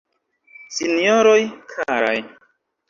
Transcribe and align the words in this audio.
Sinjoroj, 0.77 1.39
karaj! 1.77 2.19